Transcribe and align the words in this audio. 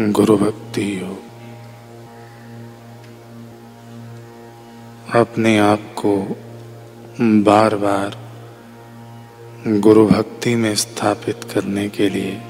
गुरु 0.00 0.36
भक्ति 0.36 1.00
योग। 1.00 1.18
अपने 5.16 5.58
आप 5.58 5.78
को 5.78 6.36
बार 7.20 7.76
बार 7.76 8.18
गुरु 9.80 10.06
भक्ति 10.06 10.54
में 10.54 10.74
स्थापित 10.74 11.44
करने 11.44 11.88
के 11.88 12.08
लिए 12.08 12.42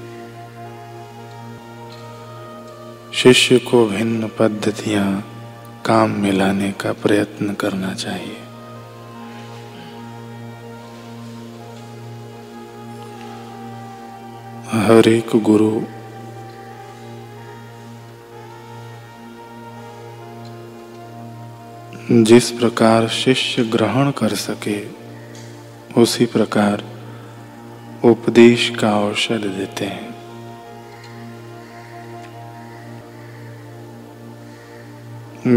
शिष्य 3.14 3.58
को 3.58 3.86
भिन्न 3.86 4.30
पद्धतियाँ 4.38 5.24
काम 5.86 6.10
में 6.10 6.32
लाने 6.32 6.72
का 6.72 6.92
प्रयत्न 6.92 7.54
करना 7.54 7.94
चाहिए। 7.94 8.36
हर 14.72 15.08
एक 15.08 15.30
गुरु 15.36 16.01
जिस 22.10 22.50
प्रकार 22.50 23.08
शिष्य 23.08 23.64
ग्रहण 23.64 24.10
कर 24.10 24.34
सके, 24.34 24.86
उसी 26.00 26.26
प्रकार 26.26 26.84
उपदेश 28.04 28.72
का 28.80 29.00
औषध 29.00 29.34
देते 29.34 29.84
हैं। 29.84 30.14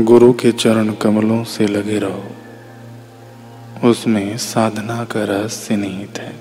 गुरु 0.03 0.33
के 0.33 0.51
चरण 0.51 0.93
कमलों 0.93 1.43
से 1.43 1.67
लगे 1.67 1.99
रहो। 1.99 2.31
उसमें 3.89 4.37
साधना 4.37 5.03
का 5.03 5.23
रहस्य 5.23 5.75
निहित 5.75 6.19
है। 6.19 6.33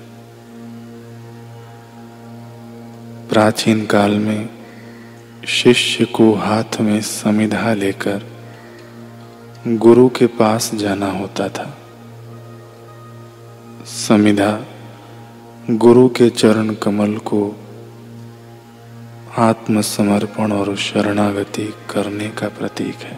प्राचीन 3.29 3.85
काल 3.85 4.11
में 4.11 4.49
शिष्य 5.47 6.05
को 6.05 6.33
हाथ 6.33 6.81
में 6.81 7.01
समिधा 7.01 7.73
लेकर 7.73 8.34
गुरु 9.67 10.09
के 10.09 10.27
पास 10.27 10.75
जाना 10.75 11.11
होता 11.11 11.49
था। 11.49 11.77
समिधा 13.85 14.65
गुरु 15.69 16.09
के 16.09 16.29
चरण 16.29 16.73
कमल 16.73 17.17
को 17.17 17.55
आत्मसमर्पण 19.37 20.51
और 20.51 20.75
शरणागति 20.75 21.73
करने 21.89 22.29
का 22.29 22.47
प्रतीक 22.47 22.95
है। 22.95 23.17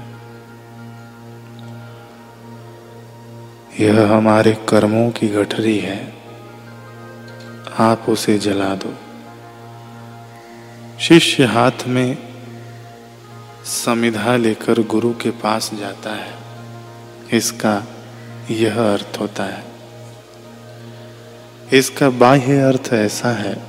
यह 3.79 4.11
हमारे 4.11 4.57
कर्मों 4.69 5.11
की 5.11 5.27
गठरी 5.27 5.79
है। 5.79 6.13
आप 7.79 8.05
उसे 8.09 8.37
जला 8.37 8.75
दो। 8.75 8.93
शिष्य 10.99 11.43
हाथ 11.43 11.87
में 11.87 12.26
समिधा 13.67 14.35
लेकर 14.35 14.81
गुरु 14.81 15.13
के 15.13 15.31
पास 15.31 15.71
जाता 15.79 16.09
है। 16.09 16.33
इसका 17.33 17.83
यह 18.51 18.93
अर्थ 18.93 19.17
होता 19.19 19.43
है। 19.43 19.63
इसका 21.73 22.09
बाह्य 22.09 22.61
अर्थ 22.61 22.89
ऐसा 22.93 23.29
है 23.29 23.63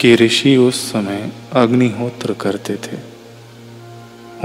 कि 0.00 0.14
ऋषि 0.14 0.56
उस 0.56 0.92
समय 0.92 1.32
अग्निहोत्र 1.52 2.32
करते 2.32 2.76
थे। 2.76 2.96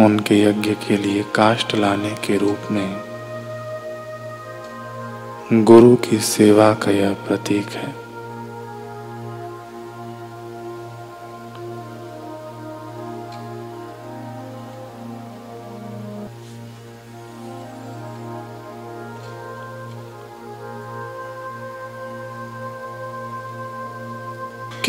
उनके 0.06 0.44
यज्ञ 0.44 0.74
के 0.74 0.98
लिए 0.98 1.26
काष्ट 1.36 1.76
लाने 1.76 2.10
के 2.10 2.38
रूप 2.38 2.60
में 2.72 3.02
गुरु 5.64 5.96
की 5.96 6.20
सेवा 6.20 6.74
का 6.74 6.92
यह 6.92 7.14
प्रतीक 7.14 7.70
है। 7.70 8.09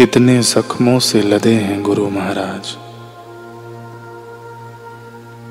कितने 0.01 0.43
जख्मों 0.43 0.99
से 0.99 1.21
लदे 1.21 1.55
हैं 1.55 1.83
गुरु 1.83 2.11
महाराज। 2.11 2.65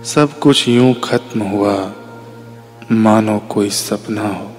सब 0.05 0.39
कुछ 0.39 0.67
यूँ 0.67 0.93
खत्म 0.93 1.41
हुआ, 1.41 1.91
मानो 2.91 3.39
कोई 3.39 3.69
सपना 3.69 4.27
हो। 4.27 4.51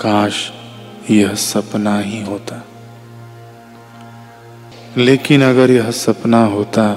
काश 0.00 0.52
यह 1.10 1.34
सपना 1.34 1.98
ही 1.98 2.24
होता। 2.24 2.64
लेकिन 4.96 5.42
अगर 5.42 5.70
यह 5.70 5.90
सपना 5.90 6.44
होता 6.44 6.94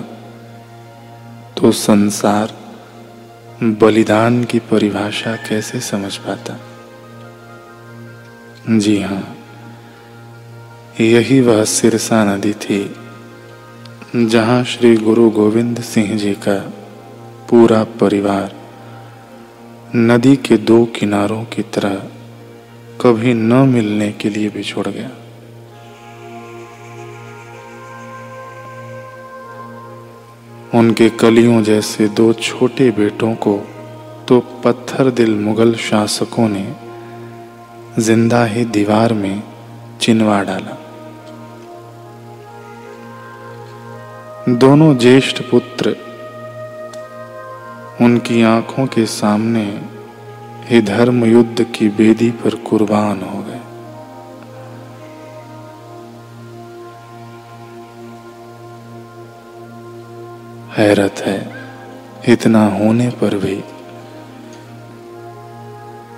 तो 1.57 1.71
संसार 1.71 2.57
बलिदान 3.63 4.43
की 4.43 4.59
परिभाषा 4.59 5.35
कैसे 5.35 5.79
समझ 5.79 6.17
पाता? 6.17 6.59
जी 8.77 9.01
हाँ 9.01 9.36
यही 10.99 11.39
वह 11.41 11.63
सिरसा 11.63 12.23
नदी 12.25 12.53
थी, 12.53 12.79
जहाँ 14.15 14.63
श्री 14.63 14.95
गुरु 14.97 15.29
गोविंद 15.29 15.81
सिंह 15.81 16.15
जी 16.17 16.33
का 16.33 16.55
पूरा 17.49 17.83
परिवार 17.83 18.55
नदी 19.95 20.35
के 20.35 20.57
दो 20.57 20.83
किनारों 20.85 21.43
की 21.43 21.61
तरह 21.75 21.95
कभी 23.01 23.33
न 23.33 23.53
मिलने 23.69 24.11
के 24.11 24.29
लिए 24.29 24.49
बिछोड़ 24.49 24.87
गया। 24.87 25.09
उनके 30.79 31.09
कलियों 31.09 31.61
जैसे 31.63 32.07
दो 32.07 32.31
छोटे 32.33 32.89
बेटों 32.91 33.33
को 33.35 33.55
तो 34.27 34.39
पत्थर 34.63 35.11
दिल 35.11 35.35
मुगल 35.35 35.75
शासकों 35.75 36.49
ने 36.49 36.67
ज़िंदा 37.99 38.43
ही 38.45 38.65
दीवार 38.65 39.13
में 39.13 39.43
चिनवा 40.01 40.41
डाला। 40.43 40.77
दोनों 44.49 44.97
ज्येष्ठ 44.97 45.41
पुत्र 45.41 45.89
उनकी 48.01 48.43
आँखों 48.43 48.85
के 48.87 49.05
सामने 49.05 49.81
ही 50.63 50.81
धर्म 50.81 51.25
युद्ध 51.25 51.63
की 51.63 51.89
बेदी 51.89 52.31
पर 52.31 52.55
कुर्बान 52.55 53.21
हो 53.21 53.43
गए। 53.43 53.59
हैरत 60.83 61.15
है, 61.19 61.51
इतना 62.27 62.67
होने 62.67 63.09
पर 63.09 63.37
भी। 63.37 63.63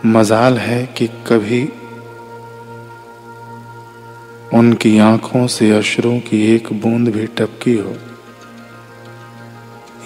मजाल 0.06 0.58
है 0.58 0.86
कि 0.86 1.08
कभी 1.08 1.70
उनकी 4.54 5.00
आँखों 5.00 5.48
से 5.48 5.72
अश्रों 5.72 6.20
की 6.20 6.56
एक 6.56 6.74
बूंद 6.74 7.10
भी 7.10 7.28
टपकी 7.28 7.78
हो। 7.78 7.96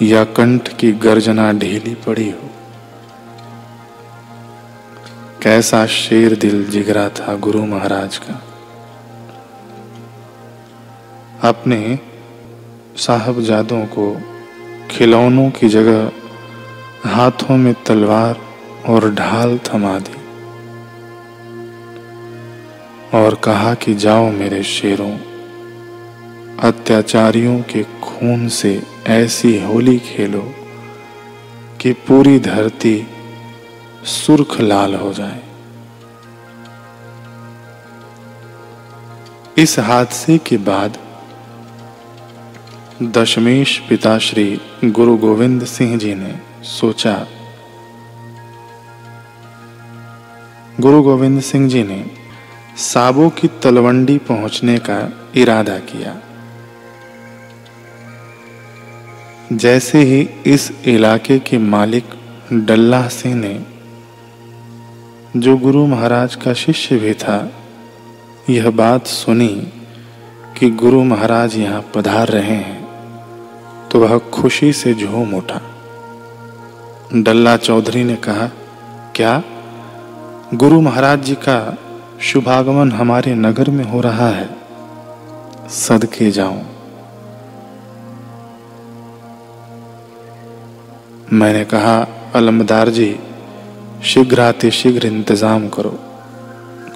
या 0.02 0.24
कंठ 0.24 0.76
की 0.76 0.92
गर्जना 0.92 1.52
ढीली 1.52 1.94
पड़ी 1.94 2.30
हो। 2.30 2.50
कैसा 5.42 5.86
शेर 5.86 6.36
दिल 6.36 6.70
जिगरा 6.70 7.08
था 7.08 7.34
गुरु 7.34 7.66
महाराज 7.66 8.18
का। 8.18 8.42
अपने 11.48 11.98
साहबजादों 12.96 13.86
को 13.86 14.20
खिलौनों 14.90 15.50
की 15.50 15.68
जगह 15.68 16.12
हाथों 17.06 17.56
में 17.56 17.74
तलवार 17.86 18.40
और 18.86 19.14
ढाल 19.14 19.58
थमा 19.58 19.98
दी 19.98 20.24
और 23.18 23.34
कहा 23.34 23.74
कि, 23.74 23.94
जाओ 23.94 24.30
मेरे 24.30 24.62
शेरों 24.62 25.33
अत्याचारियों 26.58 27.60
के 27.62 27.82
खून 27.82 28.48
से 28.48 28.82
ऐसी 29.06 29.58
होली 29.60 29.98
खेलो 29.98 30.42
कि 31.80 31.92
पूरी 31.92 32.38
धरती 32.38 33.06
सुर्ख 34.04 34.60
लाल 34.60 34.94
हो 34.94 35.12
जाए। 35.12 35.42
इस 39.58 39.78
हादसे 39.78 40.38
के 40.38 40.56
बाद 40.56 40.98
दशमेश 43.02 43.78
पिता 43.78 44.18
श्री 44.18 44.60
गुरु 44.84 45.16
गोविंद 45.16 45.64
सिंह 45.64 45.98
जी 45.98 46.14
ने 46.14 46.34
सोचा, 46.62 47.26
गुरु 50.80 51.02
गोविंद 51.02 51.40
सिंह 51.40 51.68
जी 51.68 51.82
ने 51.82 52.04
साबो 52.76 53.28
की 53.30 53.48
तलवंडी 53.48 54.18
पहुँचने 54.18 54.78
का 54.78 55.00
इरादा 55.36 55.78
किया। 55.78 56.20
जैसे 59.54 59.98
ही 59.98 60.20
इस 60.46 60.70
इलाके 60.86 61.38
के 61.38 61.58
मालिक 61.58 62.04
डल्ला 62.52 63.06
सिंह 63.08 63.34
ने, 63.34 63.60
जो 65.36 65.56
गुरु 65.56 65.86
महाराज 65.86 66.34
का 66.34 66.52
शिष्य 66.54 66.96
भी 66.96 67.12
था, 67.14 67.36
यह 68.50 68.70
बात 68.70 69.06
सुनी 69.06 69.48
कि 70.58 70.70
गुरु 70.70 71.02
महाराज 71.04 71.56
यहाँ 71.56 71.84
पधार 71.94 72.28
रहे 72.28 72.56
हैं 72.56 73.88
तो 73.88 74.00
वह 74.00 74.18
खुशी 74.32 74.72
से 74.72 74.94
झूम 74.94 75.34
उठा। 75.34 75.60
डल्ला 77.14 77.56
चौधरी 77.56 78.04
ने 78.04 78.16
कहा, 78.16 78.50
क्या 79.16 79.42
गुरु 80.54 80.80
महाराज 80.80 81.24
जी 81.24 81.34
का 81.34 81.78
शुभागमन 82.22 82.92
हमारे 82.92 83.34
नगर 83.34 83.70
में 83.70 83.84
हो 83.84 84.00
रहा 84.00 84.28
है? 84.28 84.48
सदके 85.68 86.30
जाऊँ। 86.30 86.73
मैंने 91.32 91.64
कहा, 91.64 91.96
अलमदार 92.34 92.88
जी, 92.88 93.14
शीघ्र 94.04 94.40
आते 94.40 94.70
शीघ्र 94.70 95.06
इंतज़ाम 95.06 95.68
करो। 95.68 95.98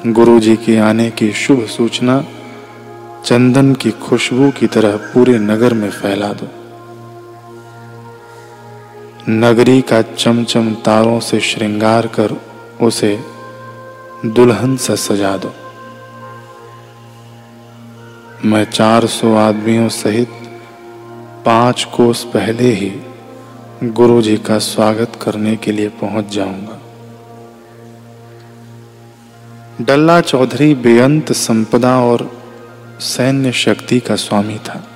गुरु 0.06 0.38
जी 0.40 0.56
के 0.56 0.76
आने 0.78 1.10
की 1.10 1.32
शुभ 1.32 1.64
सूचना 1.66 2.24
चंदन 3.24 3.74
की 3.74 3.90
खुशबू 3.90 4.50
की 4.50 4.66
तरह 4.66 4.96
पूरे 4.96 5.38
नगर 5.38 5.74
में 5.74 5.90
फैला 5.90 6.32
दो। 6.32 6.48
नगरी 9.30 9.80
का 9.80 10.02
चमचम 10.02 10.72
तारों 10.74 11.18
से 11.20 11.40
श्रृंगार 11.40 12.06
कर 12.06 12.36
उसे 12.80 13.18
दुल्हन 14.26 14.76
से 14.76 14.96
सजा 14.96 15.36
दो। 15.36 15.54
मैं 18.44 18.64
चार 18.64 19.06
सौ 19.06 19.34
आदमियों 19.36 19.88
सहित 19.88 20.28
पाँच 21.46 21.84
कोस 21.96 22.24
पहले 22.24 22.72
ही 22.72 22.92
गुरु 23.84 24.22
जी 24.22 24.36
का 24.36 24.58
स्वागत 24.58 25.12
करने 25.22 25.56
के 25.56 25.72
लिए 25.72 25.88
पहुँच 25.88 26.28
जाऊँगा। 26.28 26.78
डल्ला 29.80 30.20
चौधरी 30.20 30.74
बेअंत 30.74 31.32
संपदा 31.32 32.00
और 32.00 32.42
सैन्य 33.00 33.52
शक्ति 33.52 34.00
का 34.00 34.16
स्वामी 34.16 34.58
था। 34.58 34.88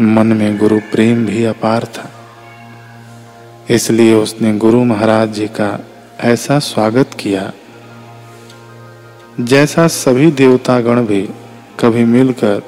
मन 0.00 0.26
में 0.26 0.58
गुरु 0.58 0.78
प्रेम 0.78 1.26
भी 1.26 1.44
अपार 1.44 1.84
था। 1.84 2.10
इसलिए 3.70 4.14
उसने 4.14 4.56
गुरु 4.56 4.84
महाराज 4.84 5.32
जी 5.32 5.46
का 5.46 5.84
ऐसा 6.20 6.58
स्वागत 6.58 7.10
किया, 7.14 7.52
जैसा 9.40 9.86
सभी 9.86 10.30
देवतागण 10.30 11.06
भी 11.06 11.28
कभी 11.80 12.04
मिलकर 12.04 12.62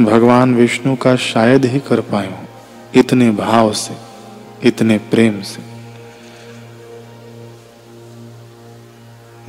भगवान 0.00 0.54
विष्णु 0.54 0.96
का 0.96 1.16
शायद 1.16 1.64
ही 1.64 1.80
कर 1.80 2.00
पाए 2.00 2.43
इतने 2.94 3.30
भाव 3.32 3.72
से, 3.74 3.94
इतने 4.62 4.98
प्रेम 5.10 5.40
से। 5.42 5.62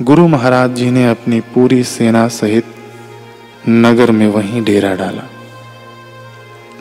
गुरु 0.00 0.26
महाराज 0.28 0.74
जी 0.74 0.90
ने 0.90 1.08
अपनी 1.10 1.40
पूरी 1.54 1.82
सेना 1.84 2.26
सहित 2.30 2.74
नगर 3.68 4.10
में 4.10 4.26
वहीं 4.28 4.62
डेरा 4.64 4.94
डाला, 4.94 5.22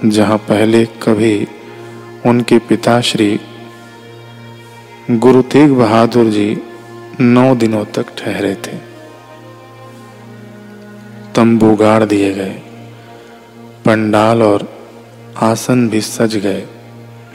जहाँ 0.06 0.38
पहले 0.40 0.86
कभी 1.04 1.48
उनके 2.26 2.58
पिता 2.60 3.00
श्री 3.02 3.40
गुरु 5.12 5.42
तेग 5.52 5.72
बहादुर 5.74 6.30
जी 6.30 6.50
नौ 7.20 7.56
दिनों 7.56 7.84
तक 7.96 8.16
ठहरे 8.18 8.54
थे। 8.58 8.78
तंबू 11.36 11.76
गाड़ 11.76 12.04
दिए 12.04 12.34
गए, 12.34 12.56
पंडाल 13.86 14.42
और 14.44 14.64
आसन 15.38 15.90
भी 15.90 16.02
सज 16.02 16.36
गए। 16.36 16.68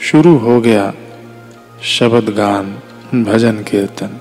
शुरू 0.00 0.36
हो 0.36 0.60
गया 0.60 0.92
शब्द 1.82 2.28
गान, 2.28 2.82
भजन 3.24 3.62
कीर्तन। 3.62 4.20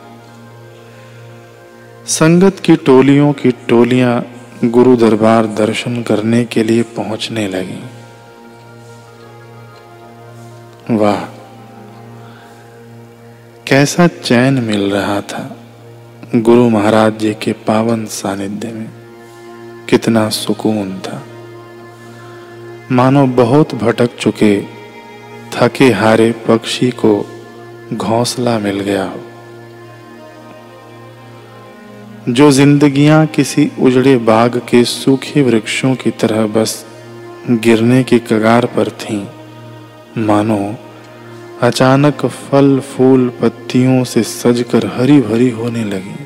संगत 2.07 2.59
की 2.59 2.75
टोलियों 2.75 3.33
की 3.33 3.51
टोलियाँ 3.51 4.25
गुरु 4.65 4.95
दरबार 4.95 5.45
दर्शन 5.45 6.03
करने 6.03 6.45
के 6.45 6.63
लिए 6.63 6.83
पहुँचने 6.83 7.47
लगी। 7.47 7.79
वाह, 10.95 11.21
कैसा 13.67 14.07
चैन 14.07 14.53
मिल 14.53 14.91
रहा 14.91 15.21
था 15.21 15.57
गुरु 16.35 16.69
महाराज 16.69 17.17
जी 17.17 17.33
के 17.33 17.53
पावन 17.53 18.05
सानिध्य 18.05 18.71
में। 18.71 18.89
कितना 19.89 20.29
सुकून 20.29 20.99
था। 20.99 21.23
मानो 22.91 23.25
बहुत 23.27 23.73
भटक 23.75 24.15
चुके 24.17 24.61
थके 25.53 25.89
हारे 25.91 26.31
पक्षी 26.47 26.89
को 26.91 27.09
घोंसला 27.93 28.59
मिल 28.59 28.79
गया। 28.79 29.03
हो 29.05 29.19
जो 32.29 32.51
जिंदगियाँ 32.51 33.25
किसी 33.25 33.71
उजड़े 33.79 34.17
बाग 34.17 34.57
के 34.69 34.83
सूखे 34.83 35.41
वृक्षों 35.41 35.95
की 35.95 36.11
तरह 36.11 36.47
बस 36.47 36.85
गिरने 37.49 38.03
की 38.03 38.19
कगार 38.19 38.65
पर 38.65 38.89
थीं, 38.89 39.25
मानो 40.17 40.75
अचानक 41.61 42.25
फल 42.25 42.79
फूल 42.79 43.29
पत्तियों 43.41 44.03
से 44.03 44.23
सजकर 44.23 44.85
हरी 44.87 45.21
भरी 45.21 45.49
होने 45.49 45.83
लगी। 45.83 46.19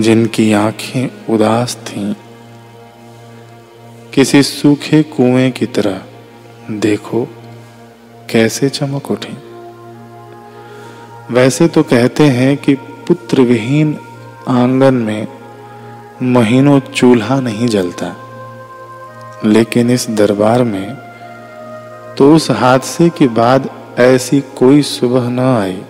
जिनकी 0.00 0.52
आँखें 0.52 1.04
उदास 1.34 1.76
थीं 1.86 2.14
किसी 4.18 4.42
सूखे 4.42 5.02
कुएँ 5.02 5.50
की 5.50 5.66
तरह 5.66 6.00
देखो 6.70 7.22
कैसे 8.30 8.68
चमक 8.68 9.10
उठी। 9.10 9.34
वैसे 11.34 11.68
तो 11.68 11.82
कहते 11.82 12.24
हैं 12.24 12.56
कि 12.56 12.74
पुत्र 12.74 13.40
विहीन 13.40 13.96
आँगन 14.48 14.94
में 14.94 15.26
महीनों 16.22 16.80
चूल्हा 16.80 17.40
नहीं 17.40 17.68
जलता, 17.68 18.16
लेकिन 19.44 19.90
इस 19.90 20.10
दरबार 20.10 20.64
में 20.64 20.94
तो 22.18 22.34
उस 22.34 22.50
हादसे 22.50 23.08
के 23.08 23.28
बाद 23.28 23.70
ऐसी 23.98 24.40
कोई 24.40 24.82
सुबह 24.82 25.28
न 25.28 25.38
आई 25.38 25.82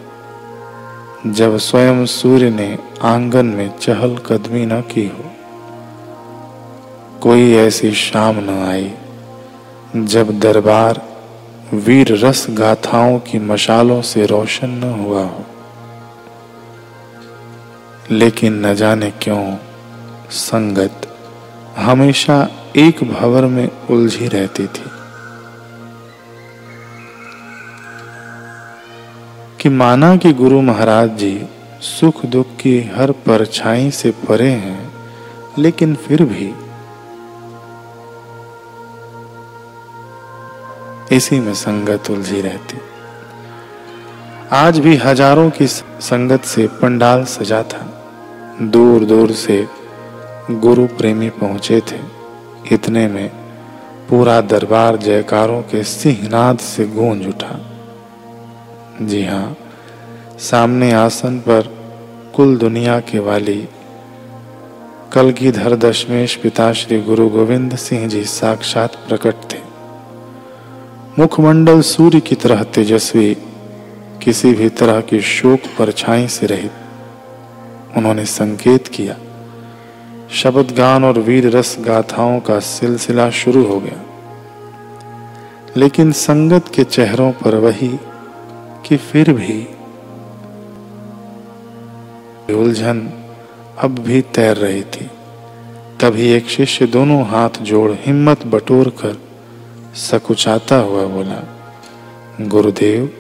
जब 1.27 1.57
स्वयं 1.57 2.05
सूर्य 2.07 2.51
ने 2.51 2.79
आँगन 3.03 3.47
में 3.47 3.79
चहल 3.79 4.17
कदमी 4.17 4.67
न 4.67 4.81
की 4.81 5.07
हो। 5.07 5.28
कोई 7.23 7.53
ऐसी 7.53 7.93
शाम 7.93 8.37
न 8.39 8.49
आई, 8.69 8.93
जब 9.97 10.39
दरबार 10.41 11.01
वीर 11.75 12.13
रस 12.17 12.47
गाथाओं 12.51 13.19
की 13.19 13.39
मशालों 13.39 14.03
से 14.03 14.27
रोशन 14.27 14.71
न 14.71 14.91
हुआ 15.01 15.23
हो। 15.23 15.45
लेकिन 18.11 18.67
न 18.67 18.75
जाने 18.75 19.11
क्यों 19.11 19.57
संगत 20.31 21.09
हमेशा 21.77 22.49
एक 22.77 23.03
भवर 23.05 23.47
में 23.47 23.69
उलझी 23.91 24.29
रहती 24.29 24.67
थी 24.67 24.85
कि 29.61 29.69
माना 29.69 30.17
कि 30.17 30.33
गुरु 30.33 30.61
महाराज 30.61 31.11
जी 31.11 31.47
सुख 31.81 32.25
दुख 32.27 32.57
की 32.57 32.79
हर 32.97 33.11
परछाई 33.11 33.91
से 33.91 34.11
परे 34.11 34.51
हैं, 34.51 34.93
लेकिन 35.59 35.95
फिर 35.95 36.25
भी 36.25 36.51
इसी 41.13 41.39
में 41.41 41.55
संगत 41.55 42.11
उलझी 42.11 42.41
रहती। 42.41 42.79
आज 44.53 44.79
भी 44.79 44.97
हज़ारों 44.97 45.51
की 45.51 45.67
संगत 45.67 46.45
से 46.45 46.67
पंडाल 46.67 47.25
सजा 47.25 47.63
था। 47.63 47.85
दूर 48.63 49.05
दूर 49.05 49.33
से 49.33 49.67
गुरु 50.51 50.87
प्रेमी 50.87 51.29
पहुँचे 51.31 51.81
थे। 51.81 52.01
इतने 52.73 53.07
में 53.09 53.29
पूरा 54.09 54.41
दरबार 54.41 54.97
जयकारों 54.97 55.63
के 55.63 55.83
सिंहनाद 55.85 56.59
से 56.59 56.87
गूंज 56.87 57.27
उठा। 57.27 57.59
जी 59.03 59.25
हाँ 59.25 59.57
सामने 60.41 60.93
आसन 60.93 61.39
पर 61.39 61.71
कुल 62.37 62.57
दुनिया 62.57 62.99
के 63.01 63.19
वाली 63.19 63.69
कल 65.13 65.33
की 65.33 65.53
धर 65.53 65.77
दशमेश 65.77 66.37
पिता 66.37 66.73
श्री 66.73 67.01
गुरु 67.03 67.29
गोविंद 67.29 67.77
सिंह 67.77 68.09
जी 68.09 68.25
साक्षात 68.25 68.97
प्रकट 69.09 69.53
थे। 69.53 69.68
मुखमंडल 71.19 71.81
सूर्य 71.81 72.21
की 72.21 72.35
तरह 72.35 72.63
तेजस्वी, 72.63 73.37
किसी 74.23 74.55
भी 74.55 74.69
तरह 74.69 75.01
की 75.01 75.21
शोक 75.21 75.61
परछाई 75.79 76.29
से 76.29 76.47
रहित। 76.47 76.73
उन्होंने 77.97 78.25
संकेत 78.25 78.89
किया। 78.89 79.17
शब्द 80.31 80.75
गान 80.77 81.05
और 81.05 81.19
वीर 81.19 81.57
रस 81.57 81.77
गाथाओं 81.81 82.41
का 82.41 82.59
सिलसिला 82.59 83.31
शुरू 83.31 83.65
हो 83.65 83.81
गया। 83.81 84.03
लेकिन 85.77 86.13
संगत 86.13 86.65
के 86.75 86.85
चेहरों 86.85 87.33
पर 87.33 87.55
वही 87.55 87.99
कि 88.87 88.97
फिर 88.97 89.33
भी। 89.33 89.69
उलझन 92.55 93.11
अब 93.79 93.99
भी 93.99 94.21
तैर 94.23 94.57
रही 94.57 94.83
थी। 94.83 95.11
तभी 96.01 96.31
एक 96.31 96.49
शिष्य 96.49 96.87
दोनों 96.87 97.27
हाथ 97.27 97.51
जोड़ 97.63 97.93
हिम्मत 97.93 98.47
बटोर 98.47 98.89
कर 98.89 99.28
सकुचाता 99.99 100.77
हुआ 100.77 101.05
बोला, 101.05 101.43
गुरुदेव, 102.49 103.11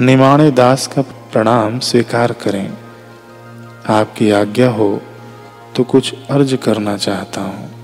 निमाणे 0.00 0.50
दास 0.50 0.86
का 0.86 1.02
प्रणाम 1.02 1.78
स्वीकार 1.78 2.32
करें। 2.32 2.68
आपकी 3.88 4.30
आज्ञा 4.30 4.70
हो 4.70 4.90
तो 5.76 5.84
कुछ 5.84 6.14
अर्ज़ 6.30 6.56
करना 6.56 6.96
चाहता 6.96 7.40
हूँ। 7.40 7.77